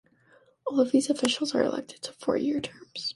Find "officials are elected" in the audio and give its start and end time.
1.11-2.01